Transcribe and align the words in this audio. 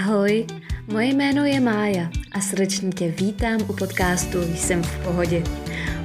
Ahoj, 0.00 0.46
moje 0.92 1.06
jméno 1.06 1.44
je 1.44 1.60
Mája 1.60 2.10
a 2.32 2.40
srdečně 2.40 2.90
tě 2.90 3.08
vítám 3.08 3.60
u 3.68 3.76
podcastu 3.76 4.38
Jsem 4.54 4.82
v 4.82 5.04
pohodě. 5.04 5.42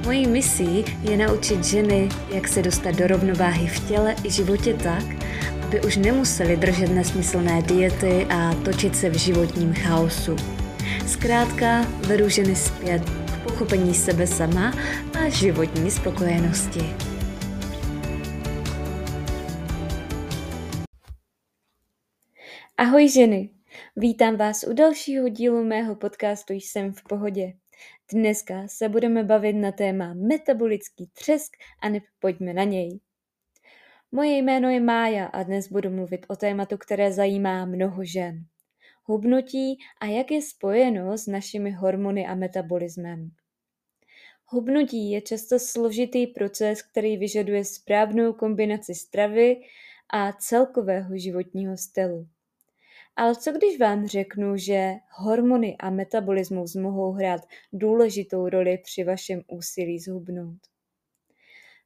Mojí 0.04 0.26
misí 0.26 0.84
je 1.02 1.16
naučit 1.16 1.64
ženy, 1.64 2.08
jak 2.34 2.48
se 2.48 2.62
dostat 2.62 2.94
do 2.94 3.06
rovnováhy 3.06 3.66
v 3.66 3.88
těle 3.88 4.14
i 4.24 4.30
životě 4.30 4.74
tak, 4.74 5.04
aby 5.64 5.80
už 5.80 5.96
nemuseli 5.96 6.56
držet 6.56 6.90
nesmyslné 6.90 7.62
diety 7.62 8.26
a 8.30 8.54
točit 8.54 8.96
se 8.96 9.10
v 9.10 9.18
životním 9.18 9.74
chaosu. 9.74 10.36
Zkrátka 11.06 11.86
vedu 12.06 12.28
ženy 12.28 12.56
zpět 12.56 13.02
k 13.10 13.42
pochopení 13.42 13.94
sebe 13.94 14.26
sama 14.26 14.74
a 15.20 15.28
životní 15.28 15.90
spokojenosti. 15.90 16.94
Ahoj 22.78 23.08
ženy, 23.08 23.55
vítám 23.96 24.36
vás 24.36 24.64
u 24.64 24.72
dalšího 24.72 25.28
dílu 25.28 25.64
mého 25.64 25.96
podcastu 25.96 26.52
Jsem 26.52 26.92
v 26.92 27.02
pohodě. 27.02 27.52
Dneska 28.12 28.68
se 28.68 28.88
budeme 28.88 29.24
bavit 29.24 29.52
na 29.52 29.72
téma 29.72 30.14
metabolický 30.14 31.10
třesk 31.12 31.56
a 31.82 31.88
ne 31.88 32.00
pojďme 32.18 32.54
na 32.54 32.64
něj. 32.64 33.00
Moje 34.12 34.38
jméno 34.38 34.70
je 34.70 34.80
Mája 34.80 35.26
a 35.26 35.42
dnes 35.42 35.68
budu 35.68 35.90
mluvit 35.90 36.26
o 36.28 36.36
tématu, 36.36 36.76
které 36.76 37.12
zajímá 37.12 37.64
mnoho 37.64 38.04
žen. 38.04 38.44
Hubnutí 39.04 39.78
a 40.00 40.06
jak 40.06 40.30
je 40.30 40.42
spojeno 40.42 41.18
s 41.18 41.26
našimi 41.26 41.70
hormony 41.70 42.26
a 42.26 42.34
metabolismem. 42.34 43.30
Hubnutí 44.46 45.10
je 45.10 45.20
často 45.20 45.58
složitý 45.58 46.26
proces, 46.26 46.82
který 46.82 47.16
vyžaduje 47.16 47.64
správnou 47.64 48.32
kombinaci 48.32 48.94
stravy 48.94 49.56
a 50.12 50.32
celkového 50.32 51.18
životního 51.18 51.76
stylu. 51.76 52.28
Ale 53.16 53.36
co 53.36 53.52
když 53.52 53.78
vám 53.78 54.06
řeknu, 54.06 54.56
že 54.56 54.92
hormony 55.10 55.76
a 55.78 55.90
metabolismus 55.90 56.74
mohou 56.74 57.12
hrát 57.12 57.40
důležitou 57.72 58.48
roli 58.48 58.78
při 58.78 59.04
vašem 59.04 59.42
úsilí 59.48 59.98
zhubnout? 59.98 60.58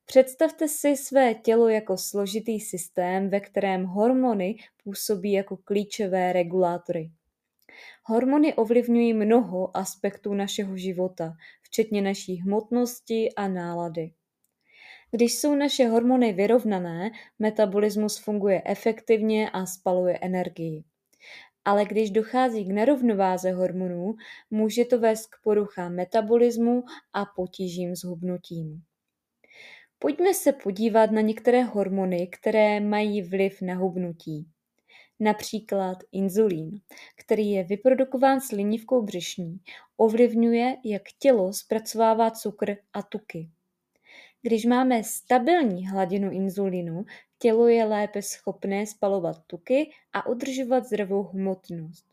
Představte 0.04 0.68
si 0.68 0.96
své 0.96 1.34
tělo 1.34 1.68
jako 1.68 1.98
složitý 1.98 2.60
systém, 2.60 3.30
ve 3.30 3.40
kterém 3.40 3.84
hormony 3.84 4.56
působí 4.84 5.32
jako 5.32 5.56
klíčové 5.56 6.32
regulátory. 6.32 7.10
Hormony 8.04 8.54
ovlivňují 8.54 9.12
mnoho 9.14 9.76
aspektů 9.76 10.34
našeho 10.34 10.76
života, 10.76 11.32
včetně 11.62 12.02
naší 12.02 12.36
hmotnosti 12.36 13.34
a 13.36 13.48
nálady. 13.48 14.12
Když 15.10 15.34
jsou 15.38 15.54
naše 15.54 15.86
hormony 15.86 16.32
vyrovnané, 16.32 17.10
metabolismus 17.38 18.18
funguje 18.18 18.62
efektivně 18.64 19.50
a 19.50 19.66
spaluje 19.66 20.18
energii. 20.18 20.84
Ale 21.64 21.84
když 21.84 22.10
dochází 22.10 22.64
k 22.64 22.72
nerovnováze 22.72 23.52
hormonů, 23.52 24.14
může 24.50 24.84
to 24.84 24.98
vést 24.98 25.26
k 25.26 25.36
poruchám 25.42 25.94
metabolismu 25.94 26.84
a 27.12 27.24
potížím 27.24 27.96
s 27.96 28.04
hubnutím. 28.04 28.82
Pojďme 29.98 30.34
se 30.34 30.52
podívat 30.52 31.10
na 31.10 31.20
některé 31.20 31.62
hormony, 31.62 32.26
které 32.26 32.80
mají 32.80 33.22
vliv 33.22 33.62
na 33.62 33.74
hubnutí. 33.74 34.48
Například 35.20 35.98
inzulín, 36.12 36.80
který 37.16 37.50
je 37.50 37.64
vyprodukován 37.64 38.40
slinivkou 38.40 39.02
břišní, 39.02 39.60
ovlivňuje, 39.96 40.76
jak 40.84 41.02
tělo 41.18 41.52
zpracovává 41.52 42.30
cukr 42.30 42.76
a 42.92 43.02
tuky. 43.02 43.50
Když 44.42 44.64
máme 44.64 45.04
stabilní 45.04 45.88
hladinu 45.88 46.30
inzulínu, 46.30 47.04
tělo 47.38 47.68
je 47.68 47.84
lépe 47.84 48.22
schopné 48.22 48.86
spalovat 48.86 49.36
tuky 49.46 49.90
a 50.12 50.26
udržovat 50.26 50.84
zdravou 50.84 51.22
hmotnost. 51.22 52.06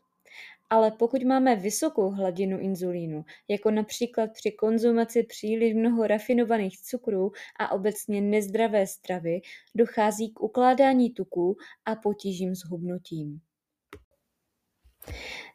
Ale 0.70 0.90
pokud 0.90 1.22
máme 1.22 1.56
vysokou 1.56 2.10
hladinu 2.10 2.58
inzulínu, 2.58 3.24
jako 3.48 3.70
například 3.70 4.32
při 4.32 4.50
konzumaci 4.50 5.22
příliš 5.22 5.74
mnoho 5.74 6.06
rafinovaných 6.06 6.80
cukrů 6.80 7.32
a 7.60 7.72
obecně 7.72 8.20
nezdravé 8.20 8.86
stravy, 8.86 9.40
dochází 9.74 10.30
k 10.32 10.40
ukládání 10.40 11.10
tuků 11.10 11.56
a 11.84 11.96
potížím 11.96 12.54
s 12.54 12.64
hubnutím. 12.64 13.40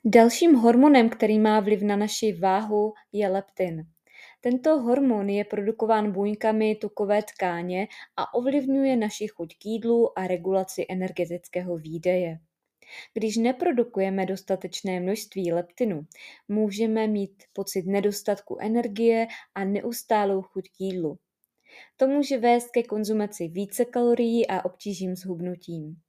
Dalším 0.05 0.55
hormonem, 0.55 1.09
který 1.09 1.39
má 1.39 1.59
vliv 1.59 1.81
na 1.81 1.95
naši 1.95 2.33
váhu, 2.33 2.93
je 3.11 3.29
leptin. 3.29 3.92
Tento 4.43 4.79
hormon 4.79 5.29
je 5.29 5.43
produkován 5.45 6.11
buňkami 6.11 6.75
tukové 6.75 7.23
tkáně 7.23 7.87
a 8.17 8.33
ovlivňuje 8.33 8.95
naši 8.95 9.27
chuť 9.27 9.55
k 9.57 9.65
jídlu 9.65 10.19
a 10.19 10.27
regulaci 10.27 10.85
energetického 10.89 11.77
výdeje. 11.77 12.39
Když 13.13 13.37
neprodukujeme 13.37 14.25
dostatečné 14.25 14.99
množství 14.99 15.53
leptinu, 15.53 16.05
můžeme 16.47 17.07
mít 17.07 17.43
pocit 17.53 17.85
nedostatku 17.85 18.57
energie 18.61 19.27
a 19.55 19.63
neustálou 19.63 20.41
chuť 20.41 20.69
k 20.69 20.81
jídlu. 20.81 21.17
To 21.97 22.07
může 22.07 22.37
vést 22.37 22.71
ke 22.71 22.83
konzumaci 22.83 23.47
více 23.47 23.85
kalorií 23.85 24.47
a 24.47 24.65
obtížím 24.65 25.15
s 25.15 25.25
hubnutím. 25.25 26.02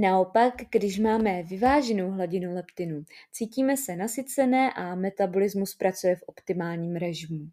Naopak, 0.00 0.54
když 0.70 0.98
máme 0.98 1.42
vyváženou 1.42 2.10
hladinu 2.10 2.54
leptinu, 2.54 3.04
cítíme 3.32 3.76
se 3.76 3.96
nasycené 3.96 4.72
a 4.72 4.94
metabolismus 4.94 5.74
pracuje 5.74 6.16
v 6.16 6.22
optimálním 6.26 6.96
režimu. 6.96 7.48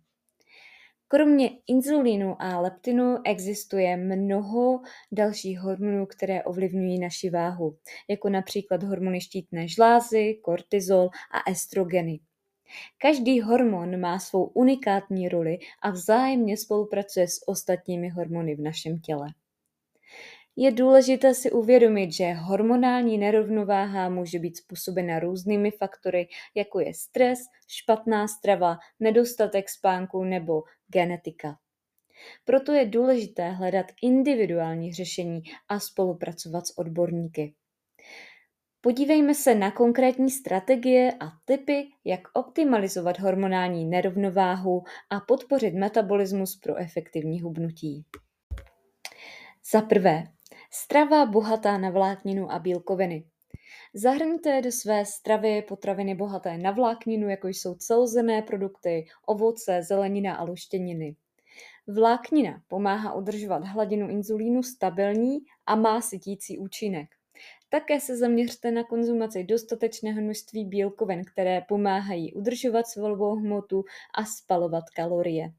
Kromě 1.07 1.50
inzulínu 1.67 2.41
a 2.41 2.59
leptinu 2.59 3.17
existuje 3.23 3.97
mnoho 3.97 4.81
dalších 5.11 5.59
hormonů, 5.59 6.06
které 6.06 6.44
ovlivňují 6.44 7.00
naši 7.00 7.29
váhu, 7.29 7.78
jako 8.09 8.29
například 8.29 8.83
hormony 8.83 9.22
štítné 9.22 9.67
žlázy, 9.67 10.39
kortizol 10.41 11.09
a 11.31 11.51
estrogeny. 11.51 12.19
Každý 12.97 13.41
hormon 13.41 14.00
má 14.00 14.19
svou 14.19 14.45
unikátní 14.45 15.29
roli 15.29 15.57
a 15.81 15.89
vzájemně 15.89 16.57
spolupracuje 16.57 17.27
s 17.27 17.47
ostatními 17.47 18.09
hormony 18.09 18.56
v 18.56 18.62
našem 18.62 19.00
těle. 19.00 19.27
Je 20.58 20.72
důležité 20.72 21.34
si 21.34 21.52
uvědomit, 21.52 22.12
že 22.12 22.34
hormonální 22.34 23.18
nerovnováha 23.18 24.10
může 24.10 24.40
být 24.40 24.58
způsobena 24.58 25.20
různými 25.20 25.72
faktory, 25.72 26.28
jako 26.56 26.80
je 26.80 26.94
stres, 26.94 27.40
špatná 27.68 28.28
strava, 28.28 28.78
nedostatek 29.00 29.70
spánku 29.70 30.24
nebo 30.24 30.64
genetika. 30.88 31.58
Proto 32.46 32.72
je 32.72 32.86
důležité 32.86 33.50
hledat 33.50 33.86
individuální 34.02 34.94
řešení 34.94 35.42
a 35.70 35.80
spolupracovat 35.80 36.68
s 36.68 36.78
odborníky. 36.78 37.54
Podívejme 38.82 39.36
se 39.36 39.56
na 39.56 39.72
konkrétní 39.72 40.32
strategie 40.32 41.14
a 41.20 41.26
typy, 41.46 41.88
jak 42.04 42.22
optimalizovat 42.34 43.20
hormonální 43.20 43.86
nerovnováhu 43.86 44.84
a 45.10 45.20
podpořit 45.20 45.74
metabolismus 45.74 46.56
pro 46.56 46.76
efektivní 46.76 47.42
hubnutí. 47.42 48.06
Za 49.72 49.82
prvé, 49.82 50.24
Strava 50.78 51.25
bohatá 51.25 51.78
na 51.78 51.90
vlákninu 51.90 52.52
a 52.52 52.59
bílkoviny. 52.59 53.24
Zahrňte 53.94 54.62
do 54.62 54.72
své 54.72 55.06
stravy 55.06 55.62
potraviny 55.62 56.16
bohaté 56.16 56.58
na 56.58 56.72
vlákninu, 56.72 57.30
jako 57.30 57.47
jsou 57.47 57.75
celozené 57.75 58.41
produkty, 58.41 59.06
ovoce, 59.25 59.84
zelenina 59.84 60.36
a 60.36 60.44
luštěniny. 60.44 61.16
Vláknina 61.88 62.62
pomáhá 62.68 63.13
udržovat 63.13 63.63
hladinu 63.63 64.09
inzulínu 64.09 64.63
stabilní 64.63 65.38
a 65.66 65.75
má 65.75 66.02
sytící 66.02 66.58
účinek. 66.58 67.07
Také 67.69 68.00
se 68.00 68.18
zaměřte 68.18 68.72
na 68.72 68.84
konzumaci 68.84 69.44
dostatečného 69.44 70.22
množství 70.22 70.66
bílkovin, 70.66 71.25
které 71.25 71.62
pomáhají 71.62 72.34
udržovat 72.34 72.88
svalovou 72.88 73.36
hmotu 73.36 73.84
a 74.16 74.25
spalovat 74.25 74.84
kalorie. 74.96 75.53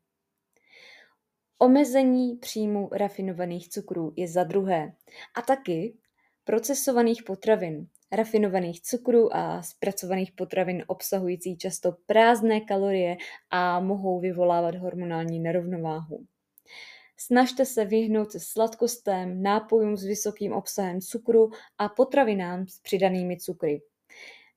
Omezení 1.59 2.37
příjmu 2.37 2.89
rafinovaných 2.93 3.69
cukrů 3.69 4.13
je 4.17 4.29
za 4.29 4.45
druhé 4.45 4.93
a 5.35 5.43
taky 5.43 5.97
procesovaných 6.45 7.23
potravin, 7.23 7.87
rafinovaných 8.13 8.83
cukrů 8.83 9.37
a 9.37 9.63
zpracovaných 9.63 10.33
potravin 10.33 10.85
obsahující 10.87 11.57
často 11.57 11.93
prázdné 12.07 12.61
kalorie 12.61 13.17
a 13.51 13.81
mohou 13.81 14.21
vyvolávat 14.21 14.75
hormonální 14.75 15.41
nerovnováhu. 15.41 16.25
Snažte 17.17 17.65
se 17.65 17.85
vyhnout 17.85 18.33
sladkostem, 18.33 19.43
nápojům 19.43 19.97
s 19.97 20.05
vysokým 20.05 20.53
obsahem 20.53 21.01
cukru 21.01 21.51
a 21.79 21.89
potravinám 21.89 22.67
s 22.67 22.81
přidanými 22.81 23.37
cukry. 23.37 23.83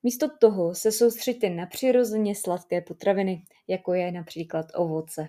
Místo 0.04 0.28
toho 0.40 0.76
se 0.76 0.92
soustřeďte 0.92 1.50
na 1.50 1.66
přirozeně 1.66 2.36
sladké 2.36 2.82
potraviny, 2.82 3.44
jako 3.68 3.94
je 3.94 4.12
například 4.12 4.66
ovoce. 4.76 5.28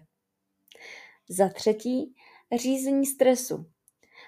Za 1.32 1.48
třetí, 1.48 2.14
řízení 2.56 3.06
stresu. 3.06 3.66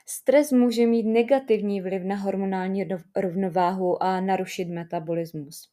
Stres 0.06 0.52
může 0.52 0.86
mít 0.86 1.02
negativní 1.02 1.80
vliv 1.80 2.02
na 2.02 2.16
hormonální 2.16 2.88
rovnováhu 3.16 4.02
a 4.02 4.20
narušit 4.20 4.68
metabolismus. 4.68 5.70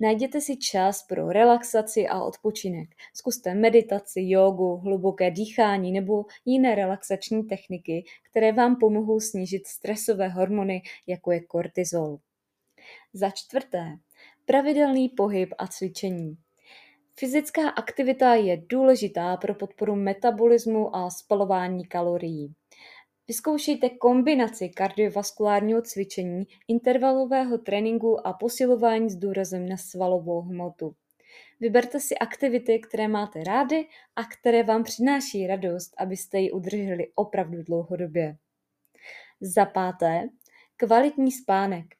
Najděte 0.00 0.40
si 0.40 0.56
čas 0.56 1.02
pro 1.02 1.28
relaxaci 1.32 2.08
a 2.08 2.22
odpočinek. 2.22 2.88
Zkuste 3.14 3.54
meditaci, 3.54 4.20
jogu, 4.24 4.76
hluboké 4.76 5.30
dýchání 5.30 5.92
nebo 5.92 6.24
jiné 6.44 6.74
relaxační 6.74 7.44
techniky, 7.44 8.04
které 8.30 8.52
vám 8.52 8.76
pomohou 8.76 9.20
snížit 9.20 9.66
stresové 9.66 10.28
hormony, 10.28 10.82
jako 11.06 11.32
je 11.32 11.40
kortizol. 11.40 12.18
Za 13.12 13.30
čtvrté, 13.30 13.96
pravidelný 14.44 15.08
pohyb 15.08 15.54
a 15.58 15.66
cvičení. 15.66 16.36
Fyzická 17.20 17.68
aktivita 17.68 18.34
je 18.34 18.62
důležitá 18.68 19.36
pro 19.36 19.54
podporu 19.54 19.96
metabolismu 19.96 20.96
a 20.96 21.10
spalování 21.10 21.86
kalorií. 21.86 22.54
Vyzkoušejte 23.28 23.88
kombinaci 23.88 24.68
kardiovaskulárního 24.68 25.82
cvičení, 25.82 26.44
intervalového 26.68 27.58
tréninku 27.58 28.26
a 28.26 28.32
posilování 28.32 29.10
s 29.10 29.16
důrazem 29.16 29.68
na 29.68 29.76
svalovou 29.76 30.40
hmotu. 30.42 30.94
Vyberte 31.60 32.00
si 32.00 32.18
aktivity, 32.18 32.78
které 32.78 33.08
máte 33.08 33.44
rády 33.44 33.86
a 34.16 34.24
které 34.24 34.62
vám 34.62 34.84
přináší 34.84 35.46
radost, 35.46 35.94
abyste 35.98 36.38
ji 36.38 36.50
udrželi 36.50 37.12
opravdu 37.14 37.62
dlouhodobě. 37.62 38.36
Za 39.40 39.64
páté, 39.64 40.28
kvalitní 40.76 41.32
spánek. 41.32 41.99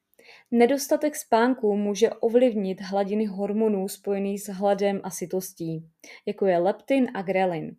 Nedostatek 0.50 1.16
spánku 1.16 1.76
může 1.76 2.10
ovlivnit 2.10 2.80
hladiny 2.80 3.26
hormonů 3.26 3.88
spojených 3.88 4.42
s 4.42 4.48
hladem 4.48 5.00
a 5.04 5.10
sytostí, 5.10 5.88
jako 6.26 6.46
je 6.46 6.58
leptin 6.58 7.08
a 7.14 7.22
grelin. 7.22 7.76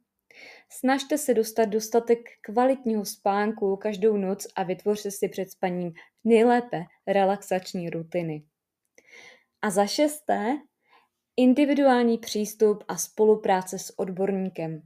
Snažte 0.70 1.18
se 1.18 1.34
dostat 1.34 1.66
dostatek 1.66 2.20
kvalitního 2.42 3.06
spánku 3.06 3.76
každou 3.76 4.18
noc 4.18 4.48
a 4.56 4.64
vytvořte 4.64 5.12
si 5.12 5.30
před 5.30 5.52
spaním 5.52 5.94
nejlépe 6.24 6.84
relaxační 7.08 7.90
rutiny. 7.90 8.44
A 9.62 9.70
za 9.70 9.86
šesté, 9.86 10.58
individuální 11.38 12.18
přístup 12.18 12.84
a 12.88 12.98
spolupráce 12.98 13.80
s 13.80 14.00
odborníkem. 14.00 14.82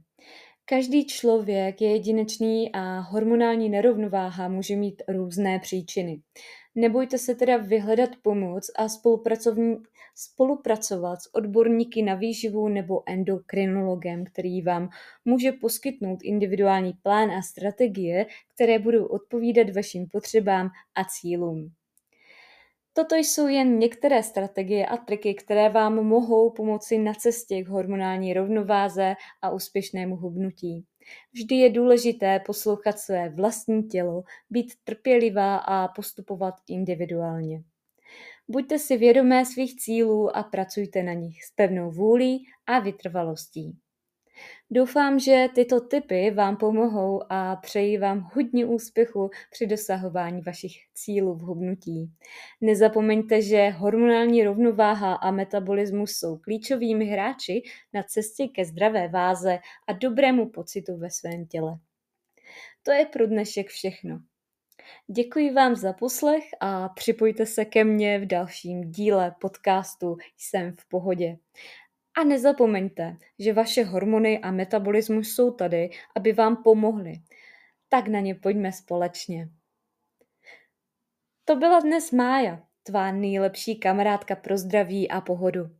Každý 0.68 1.06
člověk 1.06 1.80
je 1.80 1.92
jedinečný 1.92 2.72
a 2.72 3.00
hormonální 3.00 3.68
nerovnováha 3.68 4.48
může 4.48 4.76
mít 4.76 5.02
různé 5.08 5.58
příčiny. 5.58 6.22
Nebojte 6.74 7.18
se 7.18 7.34
teda 7.34 7.56
vyhledat 7.56 8.10
pomoc 8.22 8.70
a 8.78 8.88
spolupracovat 10.14 11.22
s 11.22 11.34
odborníky 11.34 12.02
na 12.02 12.14
výživu 12.14 12.68
nebo 12.68 13.02
endokrinologem, 13.06 14.24
který 14.24 14.62
vám 14.62 14.88
může 15.24 15.52
poskytnout 15.52 16.18
individuální 16.22 16.92
plán 17.02 17.30
a 17.30 17.42
strategie, 17.42 18.26
které 18.54 18.78
budou 18.78 19.06
odpovídat 19.06 19.74
vašim 19.74 20.06
potřebám 20.06 20.70
a 20.94 21.04
cílům. 21.04 21.72
Toto 22.96 23.14
jsou 23.14 23.46
jen 23.46 23.78
některé 23.78 24.22
strategie 24.22 24.86
a 24.86 24.96
triky, 24.96 25.34
které 25.34 25.68
vám 25.68 25.94
mohou 25.94 26.50
pomoci 26.50 26.98
na 26.98 27.14
cestě 27.14 27.62
k 27.62 27.68
hormonální 27.68 28.34
rovnováze 28.34 29.14
a 29.42 29.50
úspěšnému 29.50 30.16
hubnutí. 30.16 30.84
Vždy 31.32 31.54
je 31.54 31.70
důležité 31.70 32.40
poslouchat 32.46 32.98
své 32.98 33.28
vlastní 33.28 33.82
tělo, 33.82 34.22
být 34.50 34.72
trpělivá 34.84 35.56
a 35.56 35.88
postupovat 35.88 36.54
individuálně. 36.68 37.62
Buďte 38.48 38.78
si 38.78 38.96
vědomé 38.96 39.44
svých 39.44 39.76
cílů 39.76 40.36
a 40.36 40.42
pracujte 40.42 41.02
na 41.02 41.12
nich 41.12 41.44
s 41.44 41.50
pevnou 41.50 41.90
vůlí 41.90 42.46
a 42.66 42.78
vytrvalostí. 42.78 43.78
Doufám, 44.70 45.18
že 45.18 45.46
tyto 45.54 45.80
tipy 45.80 46.30
vám 46.30 46.56
pomohou 46.56 47.22
a 47.30 47.56
přeji 47.56 47.98
vám 47.98 48.30
hodně 48.34 48.66
úspěchu 48.66 49.30
při 49.50 49.66
dosahování 49.66 50.42
vašich 50.42 50.72
cílů 50.94 51.34
v 51.34 51.40
hubnutí. 51.40 52.10
Nezapomeňte, 52.60 53.42
že 53.42 53.68
hormonální 53.68 54.44
rovnováha 54.44 55.14
a 55.14 55.30
metabolismus 55.30 56.10
jsou 56.10 56.36
klíčovými 56.36 57.04
hráči 57.04 57.62
na 57.92 58.02
cestě 58.02 58.48
ke 58.48 58.64
zdravé 58.64 59.08
váze 59.08 59.58
a 59.88 59.92
dobrému 59.92 60.48
pocitu 60.48 60.96
ve 60.96 61.10
svém 61.10 61.46
těle. 61.46 61.78
To 62.82 62.92
je 62.92 63.06
pro 63.06 63.26
dnešek 63.26 63.68
všechno. 63.68 64.20
Děkuji 65.06 65.50
vám 65.52 65.76
za 65.76 65.92
poslech 65.92 66.44
a 66.60 66.88
připojte 66.88 67.46
se 67.46 67.64
ke 67.64 67.84
mně 67.84 68.18
v 68.18 68.26
dalším 68.26 68.90
díle 68.90 69.34
podcastu 69.40 70.16
Jsem 70.36 70.72
v 70.72 70.88
pohodě. 70.88 71.36
A 72.16 72.24
nezapomeňte, 72.24 73.16
že 73.38 73.52
vaše 73.52 73.84
hormony 73.84 74.38
a 74.38 74.50
metabolismus 74.50 75.34
jsou 75.34 75.50
tady, 75.50 75.90
aby 76.16 76.32
vám 76.32 76.62
pomohly. 76.62 77.12
Tak 77.88 78.08
na 78.08 78.20
ně 78.20 78.34
pojďme 78.34 78.72
společně. 78.72 79.48
To 81.44 81.56
byla 81.56 81.80
dnes 81.80 82.12
Mája, 82.12 82.62
tvá 82.82 83.12
nejlepší 83.12 83.78
kamarádka 83.78 84.36
pro 84.36 84.58
zdraví 84.58 85.10
a 85.10 85.20
pohodu. 85.20 85.70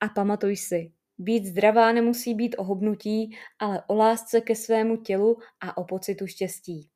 A 0.00 0.08
pamatuj 0.08 0.56
si, 0.56 0.92
být 1.18 1.46
zdravá 1.46 1.92
nemusí 1.92 2.34
být 2.34 2.56
o 2.58 2.64
hubnutí, 2.64 3.36
ale 3.58 3.82
o 3.86 3.94
lásce 3.94 4.40
ke 4.40 4.54
svému 4.54 4.96
tělu 4.96 5.38
a 5.60 5.76
o 5.76 5.84
pocitu 5.84 6.26
štěstí. 6.26 6.88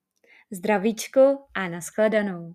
Zdravíčko 0.50 1.38
a 1.54 1.68
nashledanou. 1.68 2.54